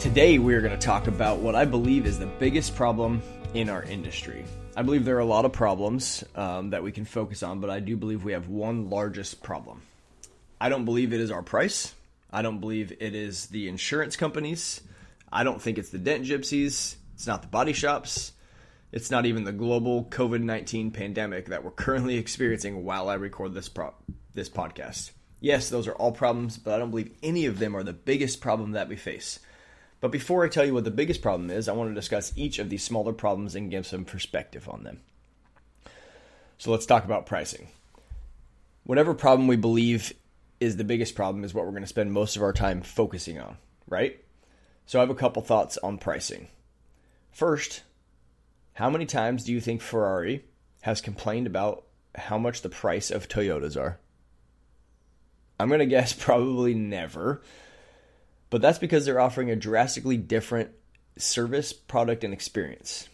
[0.00, 3.20] Today, we are going to talk about what I believe is the biggest problem
[3.52, 4.46] in our industry.
[4.74, 7.68] I believe there are a lot of problems um, that we can focus on, but
[7.68, 9.82] I do believe we have one largest problem.
[10.58, 11.94] I don't believe it is our price.
[12.30, 14.80] I don't believe it is the insurance companies.
[15.30, 16.96] I don't think it's the dent gypsies.
[17.12, 18.32] It's not the body shops.
[18.92, 23.52] It's not even the global COVID 19 pandemic that we're currently experiencing while I record
[23.52, 23.92] this, pro-
[24.32, 25.10] this podcast.
[25.40, 28.40] Yes, those are all problems, but I don't believe any of them are the biggest
[28.40, 29.40] problem that we face.
[30.00, 32.58] But before I tell you what the biggest problem is, I want to discuss each
[32.58, 35.00] of these smaller problems and give some perspective on them.
[36.58, 37.68] So let's talk about pricing.
[38.84, 40.12] Whatever problem we believe
[40.58, 43.38] is the biggest problem is what we're going to spend most of our time focusing
[43.38, 43.56] on,
[43.88, 44.22] right?
[44.86, 46.48] So I have a couple thoughts on pricing.
[47.30, 47.82] First,
[48.74, 50.44] how many times do you think Ferrari
[50.82, 53.98] has complained about how much the price of Toyotas are?
[55.58, 57.42] I'm going to guess probably never
[58.50, 60.70] but that's because they're offering a drastically different
[61.16, 63.08] service, product, and experience.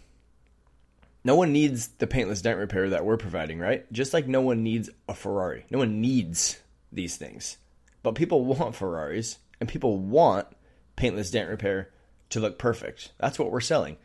[1.24, 3.90] No one needs the paintless dent repair that we're providing, right?
[3.92, 5.66] Just like no one needs a Ferrari.
[5.70, 6.60] No one needs
[6.92, 7.56] these things.
[8.02, 10.46] But people want Ferraris and people want
[10.94, 11.90] paintless dent repair
[12.30, 13.12] to look perfect.
[13.18, 13.96] That's what we're selling.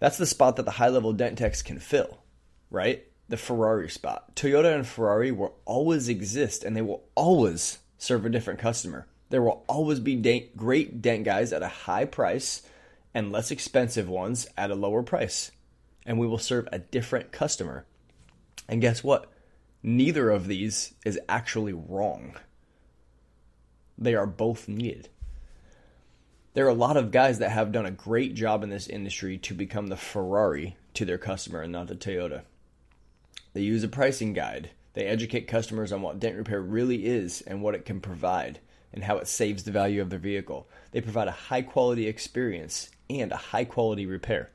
[0.00, 2.18] That's the spot that the high level dent techs can fill,
[2.70, 3.04] right?
[3.28, 4.34] The Ferrari spot.
[4.34, 9.06] Toyota and Ferrari will always exist and they will always serve a different customer.
[9.34, 12.62] There will always be great dent guys at a high price
[13.12, 15.50] and less expensive ones at a lower price.
[16.06, 17.84] And we will serve a different customer.
[18.68, 19.32] And guess what?
[19.82, 22.36] Neither of these is actually wrong.
[23.98, 25.08] They are both needed.
[26.52, 29.36] There are a lot of guys that have done a great job in this industry
[29.38, 32.42] to become the Ferrari to their customer and not the Toyota.
[33.52, 34.70] They use a pricing guide.
[34.92, 38.60] They educate customers on what dent repair really is and what it can provide
[38.94, 40.68] and how it saves the value of their vehicle.
[40.92, 44.50] They provide a high quality experience and a high quality repair.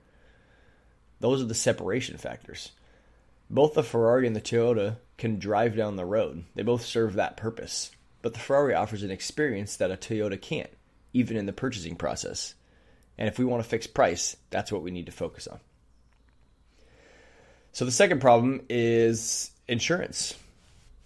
[1.20, 2.72] Those are the separation factors.
[3.50, 6.46] Both the Ferrari and the Toyota can drive down the road.
[6.56, 7.92] They both serve that purpose.
[8.22, 10.70] But the Ferrari offers an experience that a Toyota can't,
[11.14, 12.56] even in the purchasing process.
[13.18, 15.60] And if we want a fixed price, that's what we need to focus on.
[17.74, 20.36] So the second problem is insurance.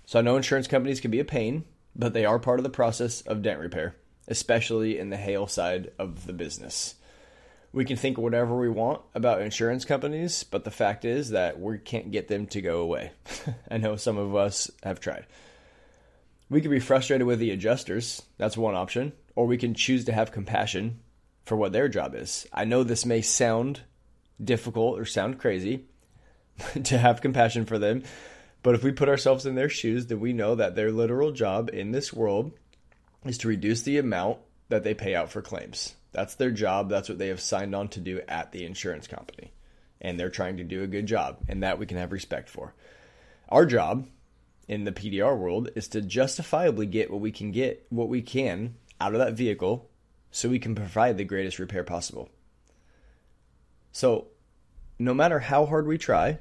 [0.06, 2.70] So I know insurance companies can be a pain, but they are part of the
[2.70, 3.96] process of dent repair,
[4.28, 6.96] especially in the hail side of the business.
[7.72, 11.80] We can think whatever we want about insurance companies, but the fact is that we
[11.80, 13.12] can't get them to go away.
[13.72, 15.26] I know some of us have tried.
[16.50, 20.14] We could be frustrated with the adjusters, that's one option, or we can choose to
[20.14, 21.00] have compassion
[21.46, 22.46] for what their job is.
[22.54, 23.82] I know this may sound
[24.44, 25.86] difficult or sound crazy
[26.84, 28.04] to have compassion for them,
[28.64, 31.70] but if we put ourselves in their shoes, then we know that their literal job
[31.72, 32.54] in this world
[33.26, 35.94] is to reduce the amount that they pay out for claims.
[36.14, 36.90] That's their job.
[36.90, 39.52] That's what they have signed on to do at the insurance company.
[40.00, 42.74] And they're trying to do a good job, and that we can have respect for.
[43.50, 44.08] Our job
[44.68, 48.76] in the PDR world is to justifiably get what we can get, what we can
[49.00, 49.90] out of that vehicle
[50.32, 52.30] so we can provide the greatest repair possible.
[53.92, 54.28] So,
[54.98, 56.40] no matter how hard we try,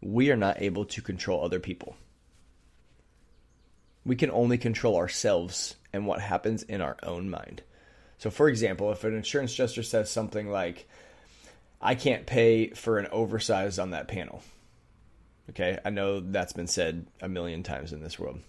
[0.00, 1.96] we are not able to control other people.
[4.04, 7.62] We can only control ourselves and what happens in our own mind.
[8.18, 10.88] So, for example, if an insurance adjuster says something like,
[11.80, 14.42] I can't pay for an oversize on that panel.
[15.50, 18.40] Okay, I know that's been said a million times in this world.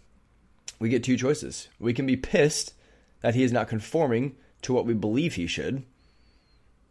[0.79, 1.68] We get two choices.
[1.79, 2.73] We can be pissed
[3.22, 5.83] that he is not conforming to what we believe he should,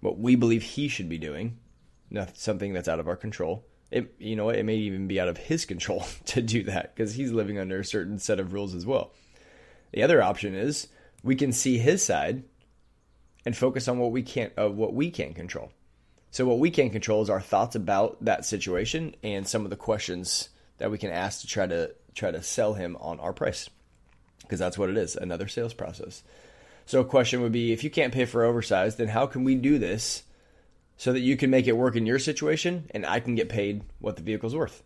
[0.00, 1.58] what we believe he should be doing,
[2.34, 5.36] something that's out of our control it you know it may even be out of
[5.36, 8.86] his control to do that because he's living under a certain set of rules as
[8.86, 9.12] well.
[9.92, 10.88] The other option is
[11.22, 12.44] we can see his side
[13.44, 15.72] and focus on what we can't uh, what we can control.
[16.30, 19.76] So what we can control is our thoughts about that situation and some of the
[19.76, 20.48] questions
[20.78, 23.68] that we can ask to try to try to sell him on our price.
[24.42, 26.22] Because that's what it is, another sales process.
[26.86, 29.54] So a question would be if you can't pay for oversized, then how can we
[29.54, 30.24] do this
[31.00, 33.82] so that you can make it work in your situation and I can get paid
[33.98, 34.82] what the vehicle's worth?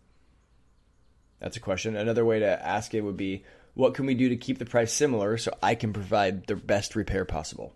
[1.41, 1.97] That's a question.
[1.97, 3.45] Another way to ask it would be
[3.75, 6.95] what can we do to keep the price similar so I can provide the best
[6.95, 7.75] repair possible?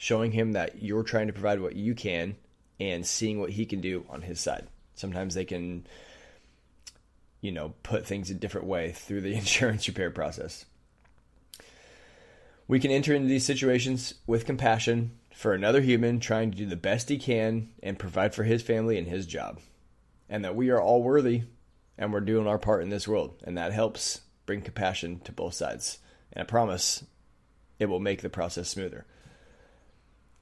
[0.00, 2.34] showing him that you're trying to provide what you can
[2.80, 4.66] and seeing what he can do on his side.
[4.94, 5.86] Sometimes they can,
[7.42, 10.64] you know, put things a different way through the insurance repair process.
[12.66, 15.10] We can enter into these situations with compassion
[15.40, 18.98] for another human trying to do the best he can and provide for his family
[18.98, 19.58] and his job.
[20.28, 21.44] And that we are all worthy
[21.96, 23.42] and we're doing our part in this world.
[23.44, 25.96] And that helps bring compassion to both sides.
[26.34, 27.06] And I promise
[27.78, 29.06] it will make the process smoother.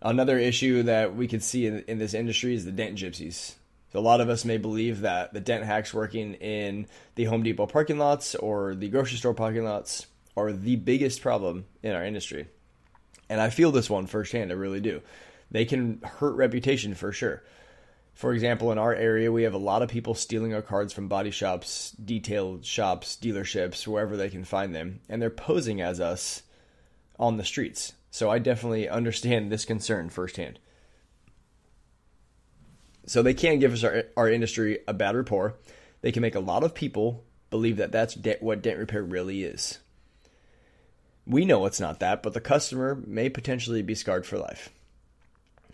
[0.02, 3.54] Another issue that we could see in, in this industry is the dent gypsies.
[3.92, 7.44] So a lot of us may believe that the dent hacks working in the Home
[7.44, 12.04] Depot parking lots or the grocery store parking lots are the biggest problem in our
[12.04, 12.48] industry.
[13.28, 15.02] And I feel this one firsthand, I really do.
[15.50, 17.42] They can hurt reputation for sure.
[18.14, 21.08] For example, in our area, we have a lot of people stealing our cards from
[21.08, 26.42] body shops, detail shops, dealerships, wherever they can find them, and they're posing as us
[27.18, 27.92] on the streets.
[28.10, 30.58] So I definitely understand this concern firsthand.
[33.06, 35.54] So they can give us our, our industry a bad rapport.
[36.00, 39.44] They can make a lot of people believe that that's de- what dent repair really
[39.44, 39.78] is.
[41.28, 44.70] We know it's not that, but the customer may potentially be scarred for life.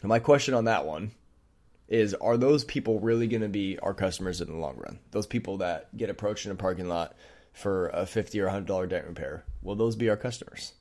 [0.02, 1.12] my question on that one
[1.88, 4.98] is are those people really going to be our customers in the long run?
[5.12, 7.14] Those people that get approached in a parking lot
[7.52, 10.72] for a 50 or $100 dent repair, will those be our customers?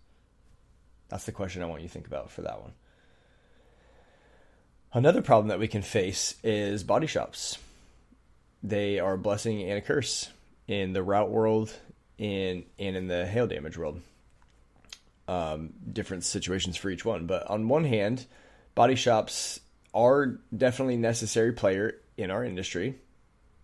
[1.08, 2.74] That's the question I want you to think about for that one.
[4.92, 7.60] Another problem that we can face is body shops.
[8.64, 10.30] They are a blessing and a curse
[10.68, 11.74] in the route world
[12.18, 14.02] in, and in the hail damage world.
[15.28, 17.28] Um, different situations for each one.
[17.28, 18.26] But on one hand,
[18.76, 19.62] body shops
[19.94, 23.00] are definitely necessary player in our industry.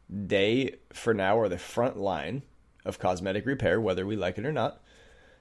[0.09, 2.43] They, for now, are the front line
[2.85, 4.81] of cosmetic repair, whether we like it or not.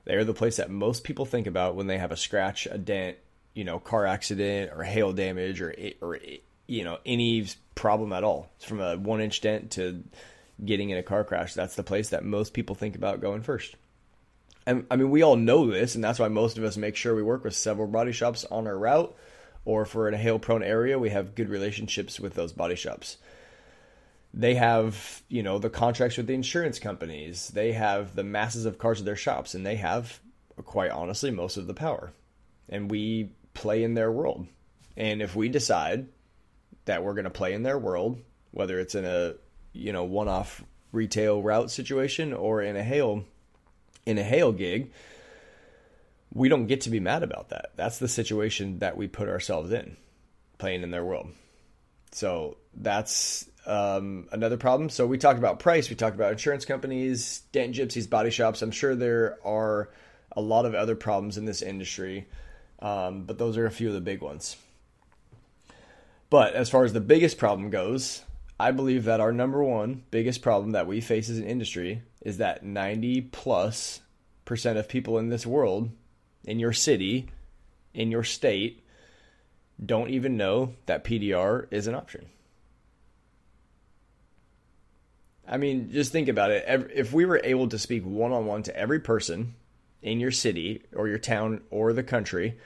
[0.04, 2.78] They are the place that most people think about when they have a scratch, a
[2.78, 3.16] dent,
[3.54, 6.18] you know, car accident or hail damage or or
[6.66, 8.50] you know any problem at all.
[8.56, 10.02] It's From a one inch dent to
[10.64, 13.76] getting in a car crash, that's the place that most people think about going first.
[14.68, 17.14] And I mean, we all know this, and that's why most of us make sure
[17.14, 19.16] we work with several body shops on our route
[19.64, 22.74] or if we're in a hail prone area, we have good relationships with those body
[22.74, 23.18] shops.
[24.32, 27.48] They have, you know, the contracts with the insurance companies.
[27.48, 30.20] They have the masses of cars at their shops, and they have,
[30.64, 32.14] quite honestly, most of the power.
[32.70, 34.46] And we play in their world.
[34.96, 36.08] And if we decide
[36.86, 38.18] that we're going to play in their world,
[38.52, 39.34] whether it's in a,
[39.74, 43.24] you know, one-off retail route situation or in a hail
[44.08, 44.90] in a hail gig,
[46.32, 47.72] we don't get to be mad about that.
[47.76, 49.98] That's the situation that we put ourselves in,
[50.56, 51.28] playing in their world.
[52.12, 54.88] So that's um, another problem.
[54.88, 58.62] So we talked about price, we talked about insurance companies, dent gypsies, body shops.
[58.62, 59.90] I'm sure there are
[60.32, 62.26] a lot of other problems in this industry,
[62.80, 64.56] um, but those are a few of the big ones.
[66.30, 68.22] But as far as the biggest problem goes,
[68.60, 72.38] I believe that our number one biggest problem that we face as an industry is
[72.38, 74.00] that 90 plus
[74.44, 75.90] percent of people in this world
[76.44, 77.28] in your city,
[77.94, 78.82] in your state,
[79.84, 82.26] don't even know that PDR is an option.
[85.46, 86.90] I mean, just think about it.
[86.94, 89.54] If we were able to speak one on one to every person
[90.02, 92.58] in your city or your town or the country,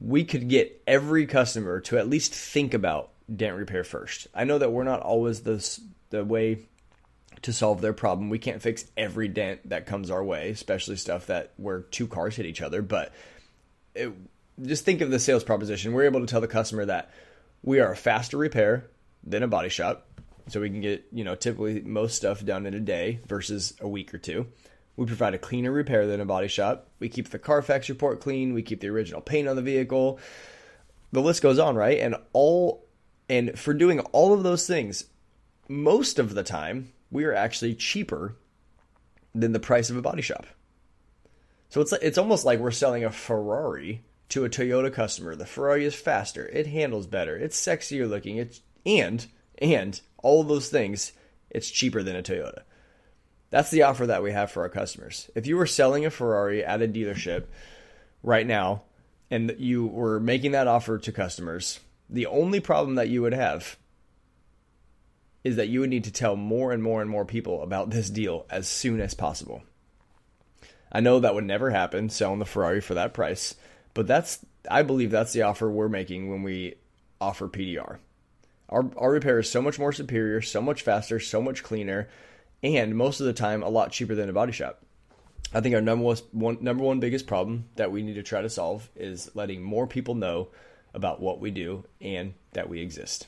[0.00, 4.26] we could get every customer to at least think about dent repair first.
[4.34, 5.80] I know that we're not always the
[6.10, 6.68] the way
[7.42, 8.30] to solve their problem.
[8.30, 12.36] We can't fix every dent that comes our way, especially stuff that where two cars
[12.36, 12.82] hit each other.
[12.82, 13.12] But
[13.94, 14.12] it,
[14.62, 15.92] just think of the sales proposition.
[15.92, 17.10] We're able to tell the customer that
[17.62, 18.88] we are a faster repair
[19.22, 20.06] than a body shop,
[20.48, 23.88] so we can get you know typically most stuff done in a day versus a
[23.88, 24.46] week or two.
[24.96, 26.88] We provide a cleaner repair than a body shop.
[26.98, 28.52] We keep the Carfax report clean.
[28.52, 30.18] We keep the original paint on the vehicle.
[31.12, 32.00] The list goes on, right?
[32.00, 32.87] And all
[33.28, 35.04] and for doing all of those things,
[35.68, 38.36] most of the time we are actually cheaper
[39.34, 40.46] than the price of a body shop.
[41.68, 45.34] So it's it's almost like we're selling a Ferrari to a Toyota customer.
[45.34, 49.26] The Ferrari is faster, it handles better, it's sexier looking, it's and
[49.58, 51.12] and all of those things,
[51.50, 52.62] it's cheaper than a Toyota.
[53.50, 55.30] That's the offer that we have for our customers.
[55.34, 57.44] If you were selling a Ferrari at a dealership
[58.22, 58.82] right now
[59.30, 63.76] and you were making that offer to customers, the only problem that you would have
[65.44, 68.10] is that you would need to tell more and more and more people about this
[68.10, 69.62] deal as soon as possible.
[70.90, 73.54] I know that would never happen selling the Ferrari for that price,
[73.94, 76.74] but that's I believe that's the offer we're making when we
[77.20, 77.98] offer PDR.
[78.68, 82.08] Our our repair is so much more superior, so much faster, so much cleaner,
[82.62, 84.82] and most of the time a lot cheaper than a body shop.
[85.52, 88.50] I think our number one, number one biggest problem that we need to try to
[88.50, 90.48] solve is letting more people know
[90.94, 93.26] about what we do and that we exist.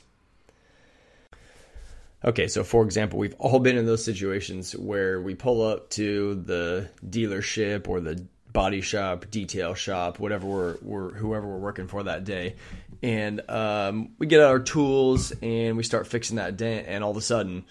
[2.23, 6.35] Okay, so for example, we've all been in those situations where we pull up to
[6.35, 12.03] the dealership or the body shop, detail shop, whatever we're, we're whoever we're working for
[12.03, 12.55] that day,
[13.01, 17.17] and um, we get our tools and we start fixing that dent, and all of
[17.17, 17.65] a sudden,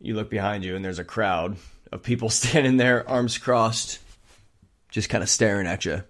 [0.00, 1.56] you look behind you and there's a crowd
[1.90, 3.98] of people standing there, arms crossed,
[4.90, 6.04] just kind of staring at you.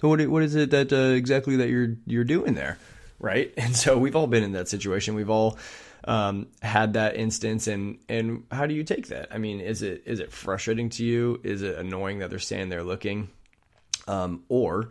[0.00, 2.78] So what what is it that uh, exactly that you're you're doing there,
[3.18, 3.52] right?
[3.56, 5.14] And so we've all been in that situation.
[5.14, 5.58] We've all
[6.04, 9.28] um, had that instance, and and how do you take that?
[9.30, 11.40] I mean, is it is it frustrating to you?
[11.42, 13.28] Is it annoying that they're standing there looking,
[14.06, 14.88] um, or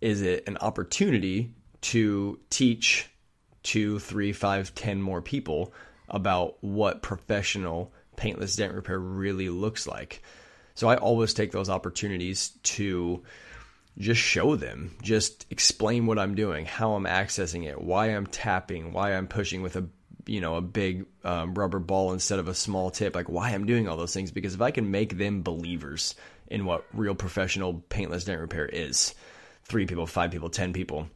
[0.00, 3.08] is it an opportunity to teach
[3.62, 5.72] two, three, five, ten more people
[6.08, 10.22] about what professional paintless dent repair really looks like.
[10.74, 13.22] So I always take those opportunities to
[13.98, 18.92] just show them, just explain what I'm doing, how I'm accessing it, why I'm tapping,
[18.92, 19.88] why I'm pushing with a
[20.26, 23.66] you know a big um, rubber ball instead of a small tip, like why I'm
[23.66, 24.30] doing all those things.
[24.30, 26.14] Because if I can make them believers
[26.46, 29.14] in what real professional paintless dent repair is,
[29.64, 31.08] three people, five people, ten people,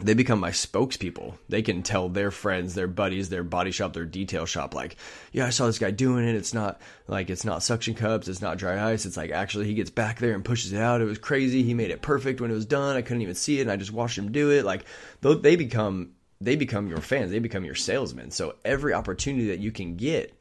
[0.00, 1.34] they become my spokespeople.
[1.48, 4.96] They can tell their friends, their buddies, their body shop, their detail shop, like,
[5.32, 6.36] yeah, I saw this guy doing it.
[6.36, 9.06] It's not like it's not suction cups, it's not dry ice.
[9.06, 11.00] It's like actually he gets back there and pushes it out.
[11.00, 11.64] It was crazy.
[11.64, 12.96] He made it perfect when it was done.
[12.96, 14.64] I couldn't even see it, and I just watched him do it.
[14.64, 14.84] Like
[15.20, 17.32] they become they become your fans.
[17.32, 18.30] They become your salesmen.
[18.30, 20.32] So every opportunity that you can get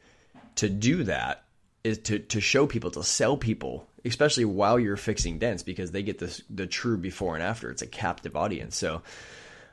[0.55, 1.45] to do that
[1.83, 6.03] is to to show people to sell people especially while you're fixing dents because they
[6.03, 9.01] get this the true before and after it's a captive audience so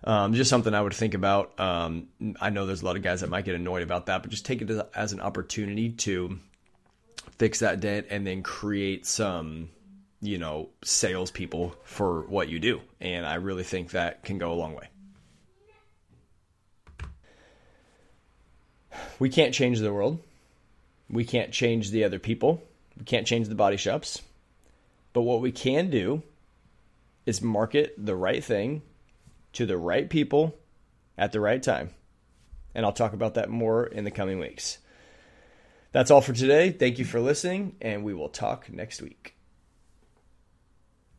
[0.05, 1.59] um, just something I would think about.
[1.59, 2.09] Um,
[2.41, 4.45] I know there's a lot of guys that might get annoyed about that, but just
[4.45, 6.39] take it as, as an opportunity to
[7.39, 9.71] fix that dent and then create some,
[10.21, 12.83] you know, salespeople for what you do.
[13.01, 14.89] And I really think that can go a long way.
[19.19, 20.23] We can't change the world.
[21.09, 22.63] We can't change the other people.
[22.99, 24.21] We can't change the body shops.
[25.15, 26.23] But what we can do
[27.25, 28.83] is market the right thing
[29.55, 30.55] to the right people
[31.17, 31.91] at the right time.
[32.75, 34.79] And I'll talk about that more in the coming weeks.
[35.93, 36.71] That's all for today.
[36.73, 39.37] Thank you for listening, and we will talk next week.